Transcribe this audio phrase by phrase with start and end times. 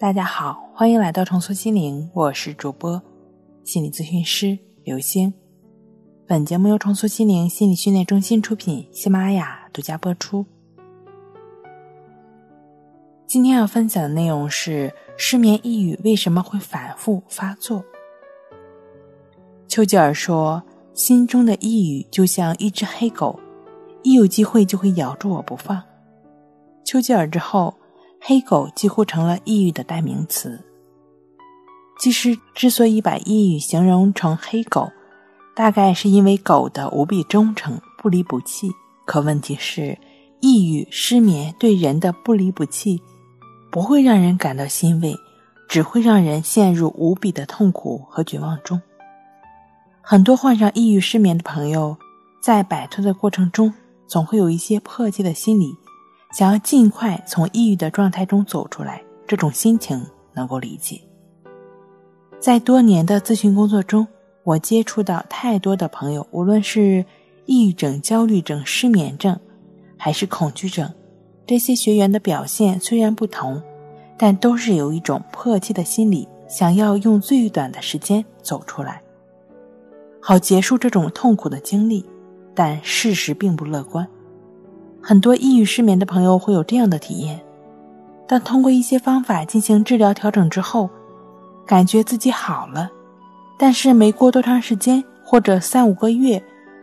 [0.00, 3.02] 大家好，欢迎来到重塑心灵，我是主播
[3.64, 5.30] 心理咨询师刘星。
[6.26, 10.46] 本节目由重塑心灵心理训练中心出品，喜马拉雅独家播出。
[13.26, 17.84] 今天要分享的内容是失眠抑郁为什么会反复发作？
[19.68, 20.62] 丘吉尔说
[20.94, 23.38] ：“心中的抑郁就像一只黑狗，
[24.02, 25.82] 一有机会就会咬住我不放。”
[26.86, 27.74] 丘吉尔之后。
[28.20, 30.62] 黑狗几乎成了抑郁的代名词。
[31.98, 34.90] 其实，之所以把抑郁形容成黑狗，
[35.54, 38.70] 大概是因为狗的无比忠诚、不离不弃。
[39.06, 39.98] 可问题是，
[40.40, 43.02] 抑郁、失眠对人的不离不弃，
[43.70, 45.14] 不会让人感到欣慰，
[45.68, 48.80] 只会让人陷入无比的痛苦和绝望中。
[50.00, 51.96] 很多患上抑郁、失眠的朋友，
[52.42, 53.74] 在摆脱的过程中，
[54.06, 55.74] 总会有一些迫切的心理。
[56.30, 61.00] 想要尽快从抑郁的状态中走出来，这种心情能够理解。
[62.38, 64.06] 在多年的咨询工作中，
[64.44, 67.04] 我接触到太多的朋友，无论是
[67.46, 69.38] 抑郁症、焦虑症、失眠症，
[69.98, 70.88] 还是恐惧症，
[71.46, 73.60] 这些学员的表现虽然不同，
[74.16, 79.02] 但都是有一种迫切的心理，想要用最短的时间走出来，
[80.20, 82.04] 好结束这种痛苦的经历。
[82.52, 84.06] 但事实并不乐观。
[85.02, 87.40] 很多抑郁失眠的朋友会有这样的体验：
[88.28, 90.90] 但通过一些方法进行治疗调整之后，
[91.66, 92.90] 感觉自己好了，
[93.58, 96.42] 但是没过多长时间，或者三五个月，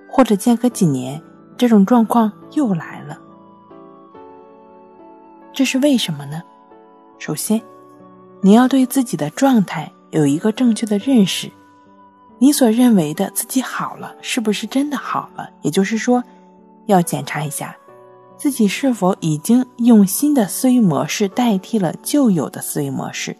[0.09, 1.21] 或者间隔几年，
[1.55, 3.17] 这种状况又来了。
[5.53, 6.41] 这是为什么呢？
[7.19, 7.61] 首先，
[8.41, 11.51] 你要对自己的状态有一个正确的认识，
[12.39, 15.49] 你所认为的自己好了，是不是真的好了？
[15.61, 16.23] 也就是说，
[16.87, 17.75] 要检查一下。
[18.37, 23.35] 自己是否已经用新的思维模式代替了旧有的思维模式？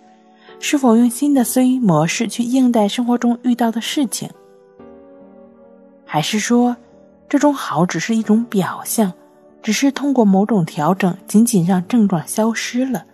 [0.59, 4.28] 是否用新的思维模式去应对生活中遇到的事情？
[6.04, 6.76] 还是说，
[7.30, 9.14] 这种好只是一种表象，
[9.61, 13.05] 只是通过某种调整，仅仅让症状消失了？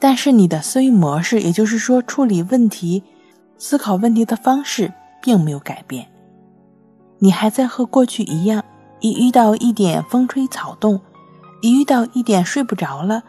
[0.00, 3.04] 但是你的思维模式，也就是说处理问题、
[3.56, 6.08] 思考问题的方式，并没有改变。
[7.18, 8.64] 你还在和过去一样，
[8.98, 11.00] 一遇到一点风吹草动。
[11.62, 13.22] 一遇到一点睡不着了，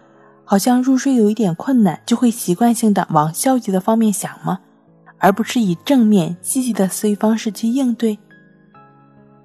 [0.46, 4.59] 好像入睡有一点困难，就会习惯性的往消极的方面想吗？
[5.18, 8.18] 而不是以正面积极的思维方式去应对？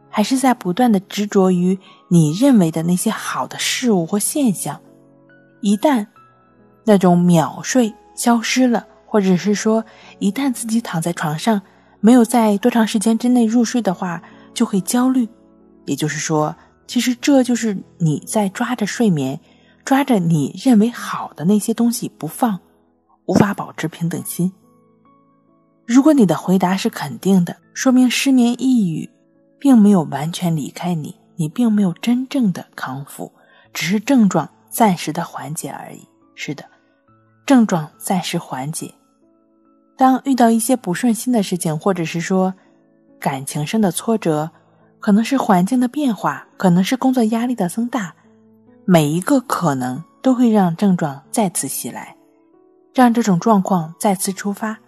[0.08, 4.80] 还是在不断的执着于你认为的那些好的事物或现象？
[5.60, 6.06] 一旦
[6.84, 9.84] 那种秒睡消失了，或者是说
[10.20, 11.60] 一旦自己躺在床上
[12.00, 14.22] 没有在多长时间之内入睡的话，
[14.54, 15.28] 就会焦虑。
[15.86, 16.54] 也就是说。
[16.86, 19.40] 其实这就是你在抓着睡眠，
[19.84, 22.60] 抓着你认为好的那些东西不放，
[23.26, 24.52] 无法保持平等心。
[25.84, 29.10] 如果你的回答是肯定的，说明失眠抑郁
[29.58, 33.32] 并没有完全离开你，你并没有真正的康复，
[33.72, 36.06] 只是症状暂时的缓解而已。
[36.34, 36.64] 是的，
[37.44, 38.94] 症状暂时缓解。
[39.96, 42.54] 当遇到一些不顺心的事情，或者是说
[43.18, 44.50] 感情上的挫折。
[44.98, 48.14] 可能是环境的变化，可能是工作压力的增大，
[48.84, 52.16] 每一个可能都会让症状再次袭来，
[52.92, 54.78] 让这种状况再次出发。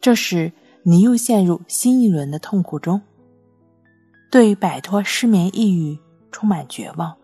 [0.00, 0.52] 这时
[0.84, 3.02] 你又陷入新一轮的痛苦中，
[4.30, 5.98] 对摆脱失眠抑郁
[6.30, 7.14] 充满绝望。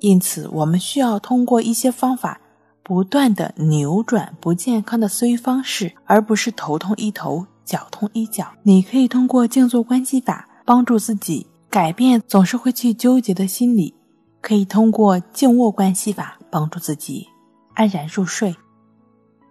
[0.00, 2.40] 因此，我们需要通过一些方法，
[2.82, 8.52] 不断的扭转不健康的思维方式，而不是头痛医头，脚痛医脚。
[8.62, 10.48] 你可以通过静坐观息法。
[10.64, 13.94] 帮助自己改变总是会去纠结的心理，
[14.40, 17.28] 可以通过静卧关系法帮助自己
[17.74, 18.54] 安然入睡。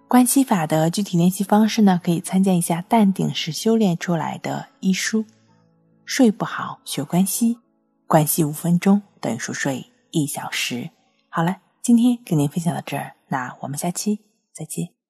[0.07, 5.25] 关系法的具体练习方式呢，可以参加一下淡定式修炼出来的医书。
[6.05, 7.57] 睡不好学关系，
[8.07, 10.89] 关系五分钟等于熟睡一小时。
[11.29, 14.19] 好了，今天跟您分享到这儿，那我们下期
[14.53, 15.00] 再见。